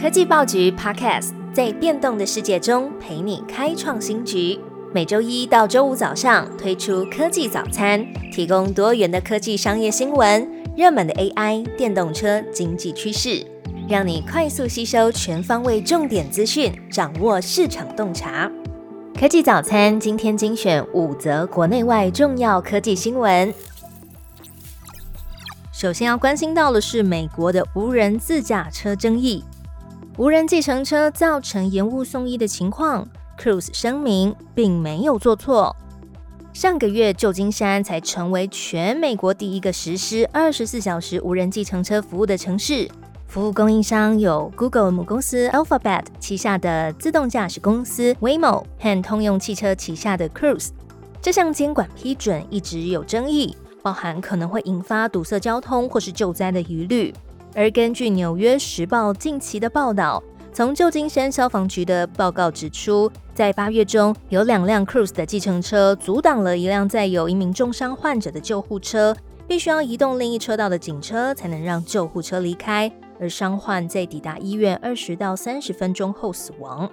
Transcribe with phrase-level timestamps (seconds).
[0.00, 4.58] 科技报局 Podcast 在变动的世界中陪你开创新局。
[4.94, 8.02] 每周一到周五早上推出科技早餐，
[8.32, 13.46] 提供多元的科技商业新闻、热门的 AI、电动车、经济趋势，
[13.90, 18.50] 让你快速吸收全方位重点资讯，掌握市场洞察。
[19.18, 23.52] 科技早餐今天精选五则国内外重要科技新闻。
[25.70, 29.44] 首先要关心到的是美国的无人自驾车争议。
[30.16, 35.74] 无人计程车造成延误送医的情况，Cruise 声明并没有做错。
[36.52, 42.90] 上个月，旧金山才成为全美国第一个实施二十四小时无人计程车服务的城市。
[43.28, 50.70] 服务供应商有 Google 母公司 Alphabet 旗下的自动驾驶公司 Waymo 和通用汽车旗下的 Cruise。
[51.22, 57.14] 这项监管批准一直有争议，包含可能会引发堵塞交通或是救灾的疑虑。
[57.54, 60.22] 而根据《纽约时报》近期的报道，
[60.52, 69.16] 从旧金山消防局的报告指出，在八月中有两辆 Cruise 的计程车阻挡了一辆载有一名重伤患者的救护车，
[69.48, 76.88] 必须要移动另一车道的警车才能让救护车离开，而伤患在抵达医院二十到三十分钟后死亡。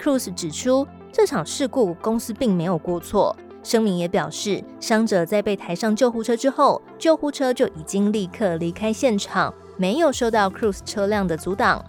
[0.00, 3.36] Cruise 指出，这场事故公司并没有过错。
[3.64, 9.52] 声明也表示，伤者在被抬上救护车之后，救护车就已经立刻离开现场。
[9.78, 11.82] 没有受到 Cruise 车辆的阻挡。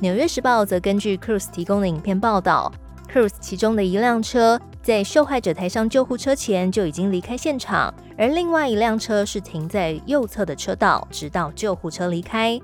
[0.00, 2.70] 纽约时报则根据 Cruise 提供的影片报道
[3.10, 12.60] ，Cruise 其中的一辆车在受害者抬上救护车前就已经离开现场，而另外一辆车是停在右侧的车道，直到救护车离开。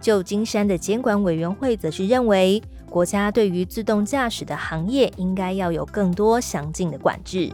[0.00, 7.50] 旧金山的监管委员会则是认为，国家对于自动驾驶的行业应该要有更多详尽的管制。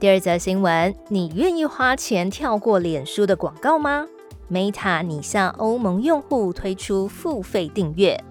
[0.00, 4.06] 第二则新闻，你愿意花钱跳过脸书的广告吗
[4.50, 8.22] ？Meta 拟向欧盟用户推出付费订阅。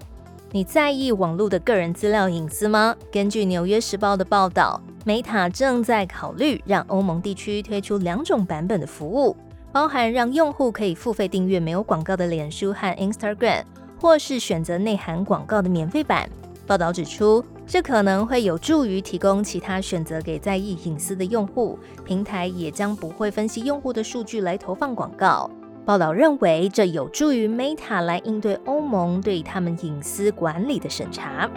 [0.52, 2.96] 你在意网络的个人资料隐私吗？
[3.12, 9.36] 根据《纽约时报》的报道，Meta 正在考虑让欧盟地区推出两种版本的服务，
[9.72, 13.64] 包含让用户可以付费订阅没有广告的脸书和 Instagram，
[14.00, 16.30] 或是选择内含广告的免费版。
[16.66, 21.78] 报道指出，这可能会有助于提供其他选择给在意隐私的用户。
[22.04, 25.50] 平台也将不会分析用户的数据来投放广告。
[25.86, 31.48] 报道认为，这有助于 Meta 来应对欧盟对他们隐私管理的审查。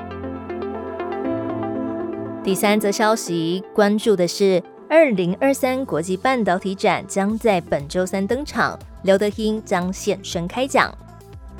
[2.44, 10.96] 第三则消息关注的是，二零二三国际半导体展将在本周三登场，刘德英将现身开讲。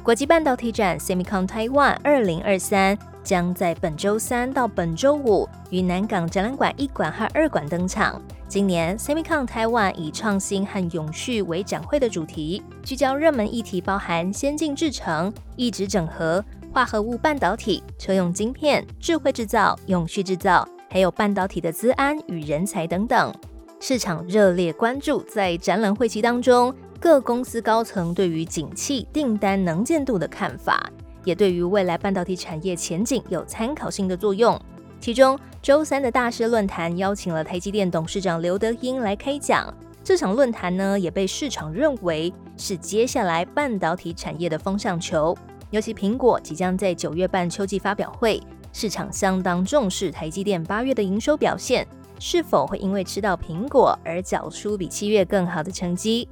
[0.04, 8.22] 国际半导体展 Semicon Taiwan 二零二三将在本周三到本周五于南港展览馆一馆和二馆登场。
[8.48, 16.44] 今年 Semicon Taiwan 以创新和永续为展会的主题，聚焦热门议题，包含先进制程、一直整合、
[16.74, 23.32] 化合物半导体、车用晶片、智慧制造、永续制造，还有半导体的资安与人才等等。
[23.80, 30.92] 市场热烈关注，在展览会期当中，各公司高层对于景气、订单能见度的看法，
[31.24, 34.60] 也对于未来半导体产业前景有参考性的作用。
[35.00, 39.74] 其中，周三的大师论坛邀请了台积电董事长刘德英来开讲。
[40.04, 45.38] 这场论坛呢，也被市场认为是接下来半导体产业的风向球。
[45.70, 48.42] 尤其苹果即将在九月办秋季发表会，
[48.74, 51.88] 市场相当重视台积电八月的营收表现，
[52.18, 56.28] 是否会因为吃到苹果而缴出比七月更好的成绩？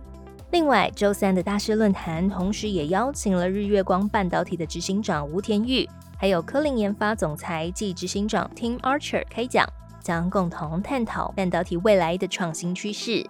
[0.52, 5.88] 另外，周三的大师论坛同时也邀请了日月光半导体的执行长吴田玉。
[6.18, 9.68] 还有科林研发总裁暨执行长 Tim Archer 开讲，
[10.02, 13.24] 将共同探讨半导体未来的创新趋势。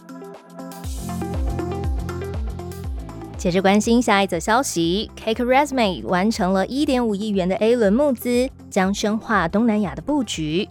[3.36, 10.70] 接着关心下一则消息，Cake Resume 完成了一点五亿元的 A 轮募资，将深化东南亚的布局。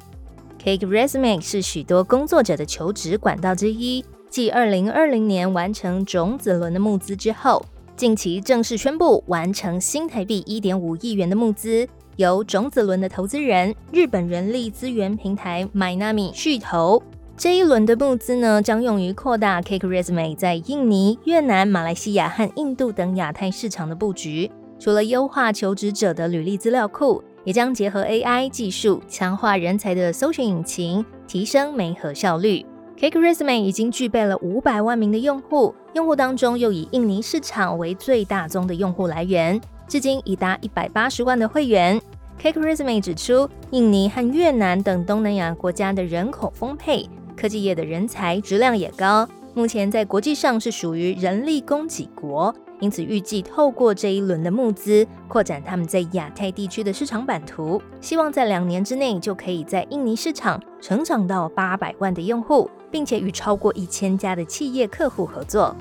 [0.62, 4.04] Cake Resume 是许多工作者的求职管道之一，
[4.36, 7.64] 继二零二零年完成种子轮的募资之后，
[7.96, 11.88] 近期正式宣布完成新台币一点五亿元的募资。
[12.16, 17.02] 由种子轮的投资人日本人力资源平台 MyNami 续投，
[17.34, 24.50] 这一轮的募资呢，将用于扩大 Cake Resume 在印尼、越南、马来西亚和印度等亚太市场的布局。
[24.78, 32.66] 除了优化求职者的履历资料库，也将结合 AI 技术，强化人才的搜寻引擎，提升媒合效率。
[32.98, 39.60] Cake Resume 已经具备了五百万名的用户，用户当中又以印尼市场为最大宗的用户来源。
[39.86, 42.00] 至今已达一百八十万的会员。
[42.40, 47.06] Cake Resume 指出，印尼和越南等东南亚国家的人口丰沛，
[47.36, 49.28] 科技业的人才质量也高。
[49.52, 65.74] 目前在国际上是属于人力供给国，因此预计透过这一轮的募资，扩展他们在亚太地区的市场版图，希望在两年之内就可以在印尼市场成长到八百万的用户，并且与超过一千家的企业客户合作。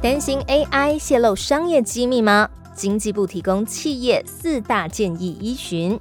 [0.00, 2.48] 担心 AI 泄露商业机密吗？
[2.74, 5.98] 经济部提供企业四大建议依循。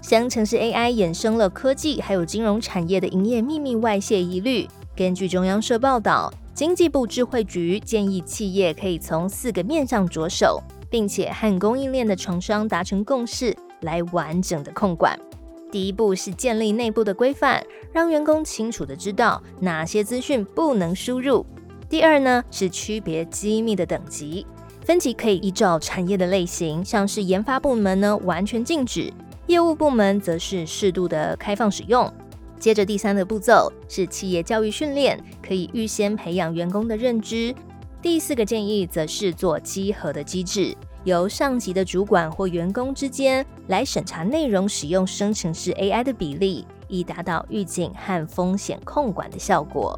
[0.00, 4.68] 相城市 AI 衍生了科技还有金融产业的营业秘密外泄疑虑。
[4.96, 15.18] 根据中央社报道，经济部智慧局建议企业可以从四个面上着手，并且和供应链的厂商达成共识，来完整的控管。
[15.70, 21.44] 第一步是建立内部的规范，让员工清楚的知道哪些资讯不能输入。
[21.88, 24.46] 第二呢是区别机密的等级，
[24.82, 29.12] 分级可以依照产业的类型，像是研发部门呢完全禁止，
[29.46, 32.10] 业务部门则是适度的开放使用。
[32.58, 37.54] 接着第三个步骤是企业教育训练，可以预先培养员工的认知。
[38.00, 40.74] 第四个建议则是做稽核的机制，
[41.06, 49.96] 由上级的主管或员工之间来审查内容使用生成式 AI 的比例，以达到预警和风险控管的效果。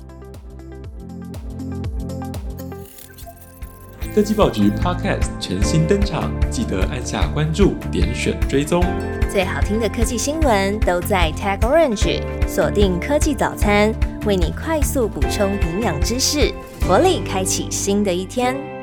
[4.14, 8.84] 科技报局 Podcast 全新登场，记得按下关注、点选追踪。
[9.30, 13.94] 最好听的科技新闻都在 Tag Orange，锁定科技早餐，
[14.26, 16.52] 为你快速补充营养知识，
[16.86, 18.77] 活力开启新的一天。